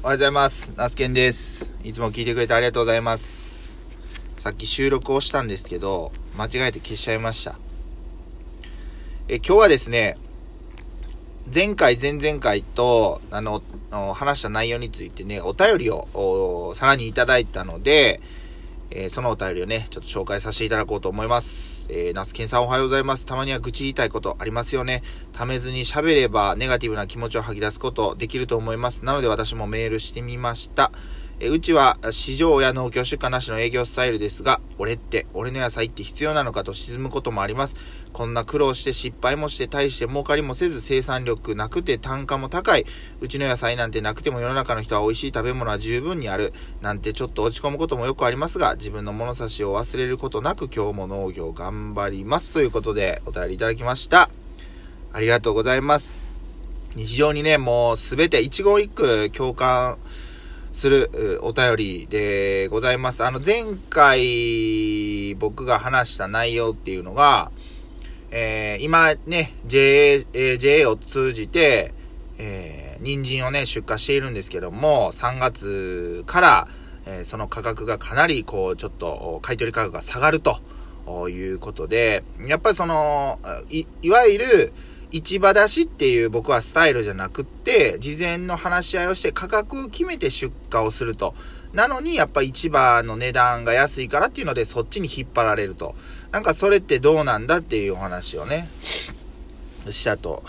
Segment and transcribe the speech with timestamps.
[0.00, 0.72] おはようございます。
[0.76, 1.74] ナスケンです。
[1.82, 3.76] いつも聞いてくれてありがとうございます。
[4.36, 7.58] さっき収録をしたんですけど、間違えて消しちゃいました。
[9.26, 10.16] え、今日はですね、
[11.52, 13.60] 前回、前々回と、あの、
[14.14, 18.20] 話した内容についてね、お便りを、さらにいただいたので、
[18.90, 21.86] えーそのお便りをね、ちょっと紹介させていただこうと思います。
[21.90, 23.26] えー、ナスケンさんおはようございます。
[23.26, 25.02] たまには愚痴言いたいことありますよね。
[25.32, 29.04] 溜めずに喋ればネガティブな気持ちを吐き出すことできると思います。
[29.04, 30.92] なので私もメールしてみました。
[31.40, 37.76] えうちは市場や農協出荷なしの営業スタイルですが、俺って、俺の野菜って必要なのかと沈むこともあります。
[38.12, 42.84] こんな苦労して失敗もして大して儲かりもせず生産力なくて単価も高い。
[43.20, 46.52] うちの野菜なんてなくても世の中の人は美味しい食べ物は十分にある。
[46.82, 52.52] なんてちょっと落ち込むこともよくありますが、自分の物差しを忘れることなく今日も農業頑張ります。
[52.52, 54.28] ということでお便りいただきました。
[55.12, 56.18] ありがとうございます。
[56.96, 59.98] 非常にね、もうすべて一言一句共感
[60.72, 63.24] するお便りでございます。
[63.24, 67.50] あの前回僕が話した内容っていうのが、
[68.30, 70.18] えー今ね、JA、
[70.58, 71.94] JA を通じて、
[72.38, 76.68] えー人参をね、出荷しているんですけども、3月から、
[77.06, 80.58] えーその価格がかなり、こう、ちょっと、買い取り価格が下がると
[81.28, 83.38] いうことで、やっぱりその、
[83.70, 84.72] い、いわゆる、
[85.10, 91.34] 市場出しっていう僕はスタイルじゃなくって、事前の話し合いをして価格を決めて出荷をすると。
[91.72, 95.94] なのに、やっぱ市場の値段が安いからっていうので、そっちに引っ張られると。
[96.30, 98.68] なんかそれってどうなんだっていうお話をね、
[99.90, 100.42] したと、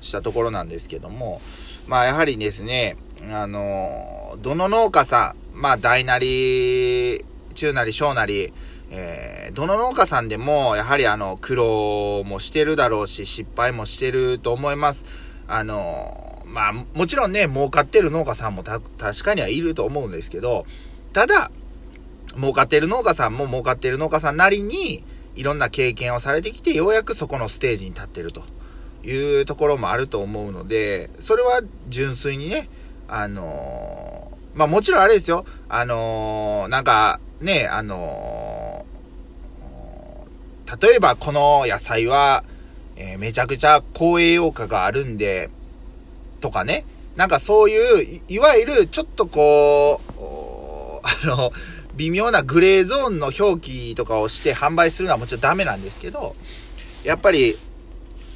[0.00, 1.40] したところなんですけども、
[1.86, 2.96] まあやはりですね、
[3.32, 7.24] あの、どの農家さん、まあ大なり、
[7.54, 8.52] 中なり小なり、
[8.90, 15.04] えーどの農家さんでも、やはりあの、苦労もしてるだろうし、失敗もしてると思います。
[15.48, 18.80] あの、まあ、もちろんね、儲かってる農家さんも、確
[19.24, 20.66] かにはいると思うんですけど、
[21.12, 21.50] ただ、
[22.36, 25.02] 儲かってる農家さんも儲かってる農家さんなりに、
[25.34, 28.42] いろんな経験をされてきて、ようやくそこのステージに立ってると
[29.04, 32.68] いうところもあると思うので、それは純粋にね、
[33.08, 38.39] あのーまあもちろんあれですよ、あのーなんか、ね、あのー
[40.80, 42.44] 例えばこの野菜は、
[42.96, 45.50] えーめちゃくちゃ高栄養価があるんで、
[46.40, 46.84] とかね、
[47.16, 51.52] なんかそういう、いいわゆるちょっとこう、 あの、
[51.96, 56.36] 微妙なグレーゾーンの表記とかをして販売するのはもちろんダメなんですけど、
[57.04, 57.56] やっぱり、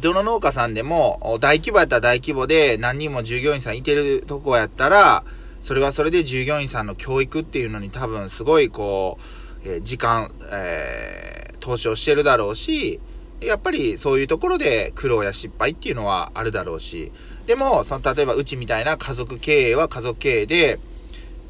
[0.00, 5.24] どの農家さんでも、大規模やったら大規模で何人も従業員さんいてるとこやったら、
[5.60, 9.18] それはそれで従業員さんの教育っていうのに多分すごいこ
[9.64, 13.00] う、えー時間、え投資をしてるだろうし、
[13.40, 17.10] やっぱりそういうところで苦労や失敗っていうのはあるだろうし、
[17.46, 20.78] でも、その例えばうちみたいな家族経営は家族経営で、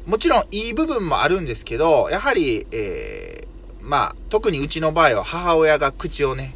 [0.07, 3.47] もちろんいい部分もあるんですけど、やはり、えー
[3.87, 6.55] まあ、特にうちの場合は母親が口をね、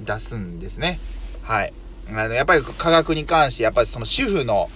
[0.00, 0.98] 出すんですね。
[1.42, 1.72] はい。
[2.08, 4.68] あの、やっぱり価格に関して、やっぱりその主婦の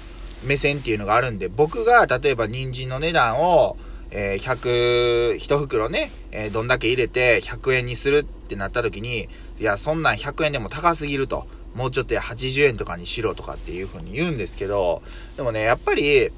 [0.44, 3.76] 目線っていうのがあるんで、僕が例えば人参の値段を、
[4.10, 9.28] えー100、一袋ね、えーどんだけ入れて100円にするってなった時に、
[9.58, 11.46] いや、そんなん100円でも高すぎると。
[11.76, 15.02] もうちょっと80円とかにしろとかっていう風に言うんですけど、
[15.36, 16.30] でもね、やっぱり、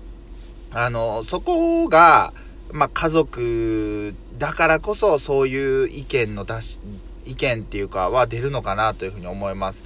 [0.73, 2.33] あの、そこが、
[2.73, 6.81] まあ、家族だからこそそういう意見の出し、
[7.25, 9.85] 意見っていうかは出るのかなというふうに思います。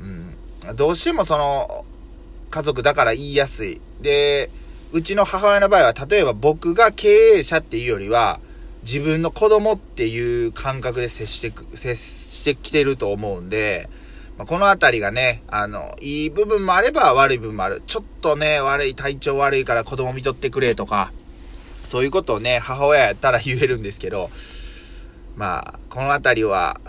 [0.00, 0.04] う
[0.72, 0.76] ん。
[0.76, 1.84] どうしてもその、
[2.50, 3.80] 家族だから言いやすい。
[4.00, 4.48] で、
[4.94, 8.38] うちの母親の場合は、例えば僕が経営者っていうよりは、
[8.84, 13.88] 自分の子供っていう感覚で接してく、接してきてると思うんで、
[14.38, 17.82] まあ、このあたりがね、あの、いい部分もあれば悪い部分もある。
[17.88, 21.12] ちょっとね、悪い、体調悪いから子供見とってくれとか、
[21.82, 24.30] そういうことをね、母親やったら言えるんですけど、
[25.34, 26.80] まあ、このあたりは、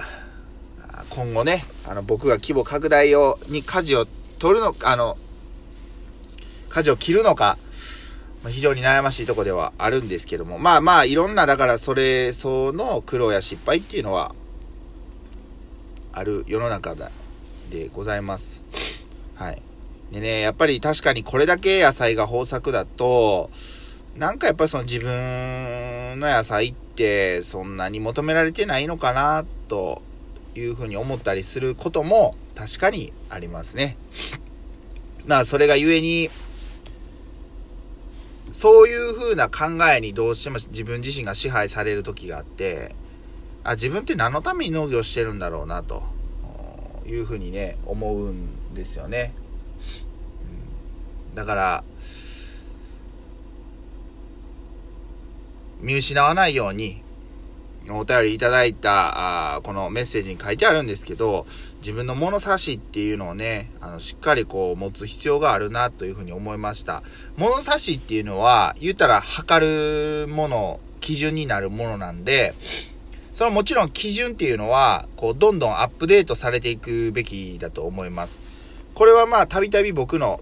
[1.10, 4.06] 今後ね、あの、僕が規模拡大を、に舵を
[4.38, 5.18] 取るのか、あの、
[6.70, 7.58] 舵を切るのか、
[8.50, 14.36] 非常に悩ましいとこではあるんですけども、まあまあ、いろんな、だからそれ相の苦労や失敗っていうのは、
[16.12, 18.64] ある世の中でございます。
[19.36, 19.62] はい。
[20.12, 23.50] でね、やっぱり確かにこれだけ野菜が豊作だと、
[24.18, 30.02] なんかやっぱりその自分の野菜ってそんなに求められてないのかなと
[30.56, 33.98] いうふうに思ったりすることも確かにありますね。
[35.26, 36.30] まあそれがゆえに、
[38.56, 42.96] そういう風な考えにどうしても自分自身が支配される時があって、
[43.66, 46.04] あ、自分って何のために農業してるんだろうな、と
[47.06, 49.34] いう風にね、思うんですよね。
[51.34, 51.84] だから、
[55.82, 57.02] 見失わないように、
[57.92, 61.46] お便りいただいた、あこのメッセージに書いてあるんですけど、
[61.78, 67.04] 自分の物差しっていうのをね、あの、しっかりこう持つ必要があるなというふうに思いました。
[67.38, 72.56] 物差しっていうのは、言ったら測るもの、基準になるものなんで、
[73.36, 78.50] そのもちろん基準っていうのは、こう、どんどんアップデートされていくべきだと思います。
[78.96, 80.42] これはまあ、たびたび僕の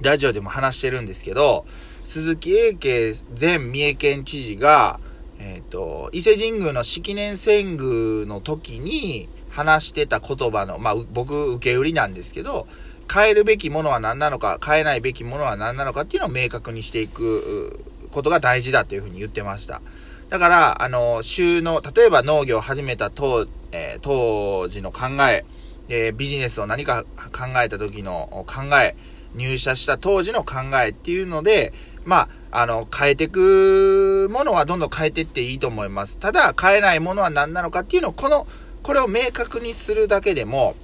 [0.00, 1.64] ラジオでも話してるんですけど、
[2.04, 5.00] 鈴木英慶前三重県知事が、
[5.38, 12.66] えっ、ー、と、伊勢神宮の式年遷宮の時に話してた言葉の、まあ、僕、受け売りなんですけど、
[13.12, 17.80] 変えるべきものは何なのか、変えないべきものは何なのかっていうのを明確にしていく
[18.10, 19.80] ことが大事だというふうに言ってました。
[20.28, 25.44] だから、あの、週の、例えば農業を始めた当、えー、当時の考え、
[25.88, 28.94] えビジネスを何か考えた時の考え、
[29.34, 31.72] 入社した当時の考えっていうので、
[32.04, 36.18] まあ、あの、変えていくものはどんどん変えていっていいと思います。
[36.18, 38.46] ただ、変えないものは何なのかっていうのを、この、
[38.82, 40.74] これを明確にするだけでも、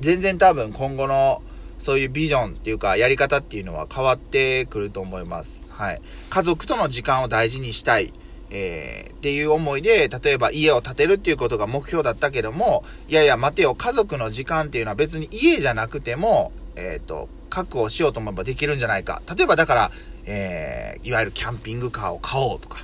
[0.00, 1.42] 全然多分今後の、
[1.78, 5.66] そういうビジョンっていうか、やり方っていうのは変わってくると思います。
[5.70, 6.00] はい。
[6.30, 8.12] 家族との時間を大事にしたい。
[8.56, 19.22] えー、っていう思いで、例えば家を建てるっていうことが目標だったけども、いやいや待てよ、家族の時間っていうのは別に家じゃなくても、えっ、ー、と、確保しようと思えばできるんじゃないか。
[19.36, 19.90] 例えばだから、
[20.26, 22.78] えー、いわゆるキャンピングカーを買おうとか、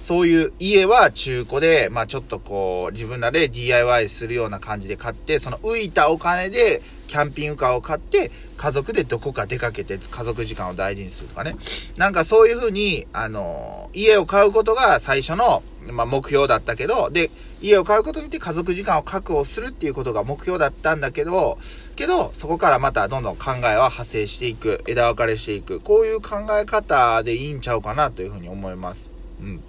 [0.00, 11.56] そういう家は中古で、まあちょっとこう、自分らで DIY するような感じで買って、その浮いたお金でキャンピングカーを買って、家族でどこか出かけて家族時間を大事にするとかね。
[11.98, 17.30] なんかそういうふうに、あの、家を買うことが最初の、まあ、目標だったけど、で、
[17.60, 21.58] 家を買うことによって家族時間を確保するっていうことが目標だったんだけど、
[21.96, 29.12] けど、そこからまたどんどん考えは派生していく、枝分かれしていく、こういう考え方でいいんちゃうかなというふうに思います。
[29.42, 29.60] うん。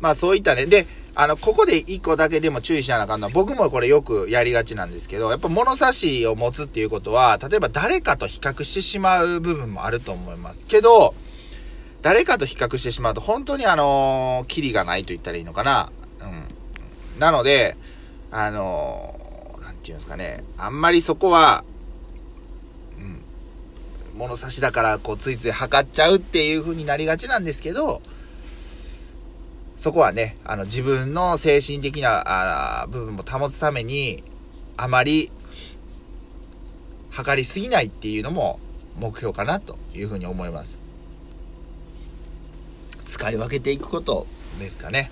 [0.00, 0.66] まあそういったね。
[0.66, 0.86] で、
[1.20, 10.66] あの、ここで一個だけでも注意しなあかんのは、僕もこれよくやりがちなんですけど、やっぱ物差しを持つっていうことは、例えば誰かと比較してしまう部分もあると思います。
[10.66, 11.14] けど、
[12.00, 15.92] 誰かと比較してしまうと、本当にあのー、キリがないと言ったらいいのかな。
[16.22, 17.20] うん。
[17.20, 17.76] なので、
[18.30, 20.42] あのー、なんていうんですかね。
[20.56, 21.64] あんまりそこは、
[22.98, 23.02] う
[24.16, 24.18] ん。
[24.18, 28.00] 物差しだから、こう、ついつい測っちゃうっていう風になりがちなんですけど、
[29.80, 34.22] そこはね、あの、自分の精神的な、あ部分も保つために、
[34.76, 35.32] あまり、
[37.08, 38.60] 測りすぎないっていうのも
[38.98, 40.78] 目標かなというふうに思います。
[43.06, 44.26] 使い分けていくこと
[44.58, 45.10] ですかね。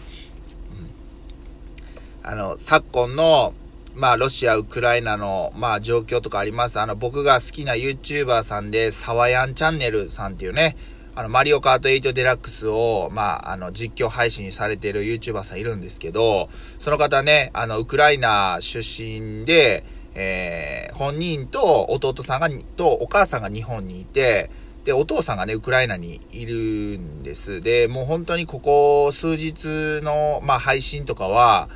[2.22, 3.54] うん、あの、昨今の、
[3.94, 6.78] まあ、ロシア、ウクライナの、まあ、状況とかあります。
[6.78, 10.76] あの、僕が好きな YouTuber さんで、サワヤンチャンネルさんっていうね、
[11.18, 16.48] あの、マリオカート8デラックスを、まあ、あの、実況配信されてる YouTuber さんいるんですけど、
[16.78, 19.82] その方ね、あの、ウクライナ出身で、
[20.14, 24.48] えー、本人と弟さんが、とお母さんが日本にいて、
[24.84, 27.60] で、お父さんがね、ウクライナにいるんです。
[27.60, 31.68] で、もう本当にここ数日の、まあ、配信とかは、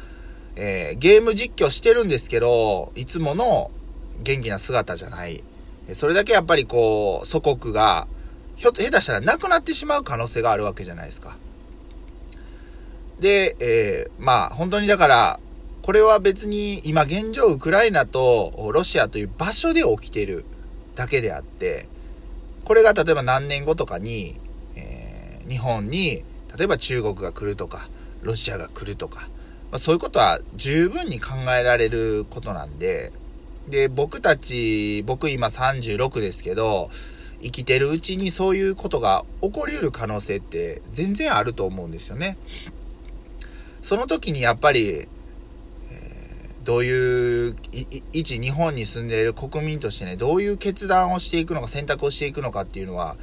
[0.55, 3.73] えー、ゲーム実況してるんですけど、いつもの
[4.23, 5.43] 元気な姿じゃない。
[5.95, 8.07] それだけやっぱりこう、祖国が、
[8.57, 11.37] ひょっと、下手したらなくなってしまう可能性があるわけじゃないですか。
[13.21, 15.41] で、えー、まあ、本当にだから、
[15.83, 20.45] これは別に今現状ウクライナとロシアという場所で起きてる
[20.95, 21.89] だけであって、
[22.65, 24.37] これが例えば何年後とかに、
[24.77, 26.23] えー、日本に、
[26.57, 27.89] 例えば中国が来るとか、
[28.23, 29.29] ロシアが来るとか、
[29.73, 33.13] まあ、そういうことは十分に考えられることなんで、
[33.69, 36.91] で、僕たち、僕今36ですけど、
[37.43, 42.39] 生きてるうちにそういうことが起こり得る可能性って全然あると思うんですよね。
[43.83, 47.57] その時にやっぱり、えー、どういう
[48.13, 53.17] 一日本に住んでいる国民としてね、どういう決断をしていくのか、選択をしていくのかっていうのは、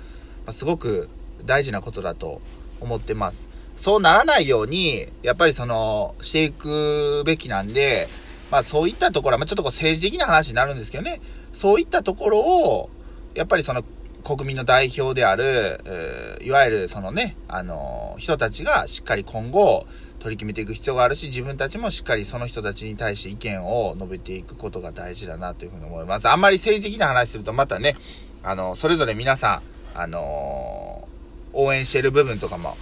[0.46, 1.10] ま、すごく
[1.46, 2.42] 大事なことだと
[2.82, 3.48] 思ってます。
[3.78, 8.08] そうならないように、やっぱりその、していくべきなんで、
[8.52, 11.22] まあそういったところは、まあちょっとこう政治的な話になるんですけどね、
[11.54, 12.90] そういったところを、
[13.36, 13.86] やっぱりその
[14.24, 19.86] 国民の代表である、いわゆるそのね、あの人たちがしっかり今後
[20.20, 26.30] 取り決めていく必要があるし、自分たちもしっかりその人たちに対して意見を述べていくことが大事だなというふうに思います。
[26.30, 27.96] あんまり政治的な話するとまたね、
[28.44, 29.62] あの、それぞれ皆さ
[29.96, 31.08] ん、あの
[31.54, 32.78] 応援してる部分とかも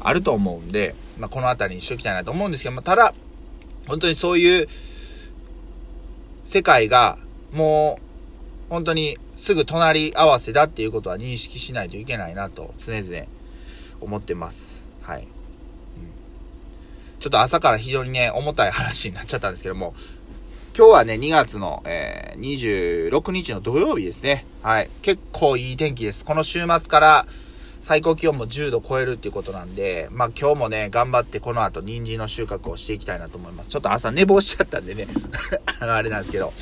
[0.00, 3.14] あると思うんで、まあ、この辺りにしときたいなと思うんですけども、ただ、
[3.86, 4.68] 本当にそういう
[6.44, 7.18] 世界が
[7.52, 8.11] もう
[8.72, 13.26] 本当にすぐ隣合わせだっていうことは認識しないといけないなと常々
[14.00, 14.82] 思ってます。
[15.02, 15.28] はい。
[17.20, 19.92] ちょっと朝から非常にね、重たい話になっちゃったんですけども、
[20.74, 24.46] 今日はね、2月の、えー、26日の土曜日ですね。
[24.62, 24.88] はい。
[25.02, 26.24] 結構いい天気です。
[26.24, 27.26] この週末から
[27.78, 33.68] 最高気温も10度超えるっていうことなんで、まあ今日もね、頑張ってこの後人参の収穫をしていきたいなと思います。
[33.68, 35.08] ちょっと朝寝坊しちゃったんでね、
[35.78, 36.54] あのあれなんですけど、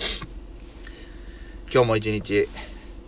[1.73, 2.49] 今日も一日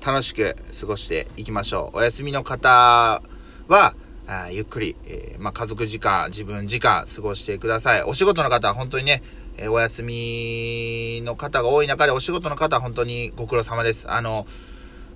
[0.06, 1.98] 楽しく過ごしていきましょう。
[1.98, 3.20] お休みの方
[3.66, 3.94] は、
[4.28, 8.04] あゆっくり、えー、まあ、家族時間、自分時間過ごしてください。
[8.04, 9.20] お仕事の方は本当にね、
[9.56, 14.08] えー、お休みの方が多い中でお仕事の方は本当にご苦労様です。
[14.08, 14.46] あの、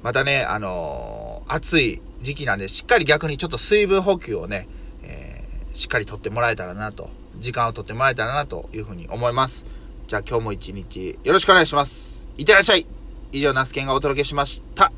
[0.03, 4.67] またね、あのー、暑い時期なんで、しっかり逆にちょっと水分補給をね、
[5.05, 9.67] えー、しっかりとってもらえたらなと、時間をとってもらえたらなというふうに思います。
[10.09, 12.27] じゃあ今日も一日よろしくお願いします。
[12.39, 12.89] いってらっしゃい
[13.33, 14.93] 以上、ナスケンがお届けしました。